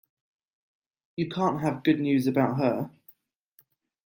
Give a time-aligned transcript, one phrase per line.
[1.15, 2.89] You can't have good news about her.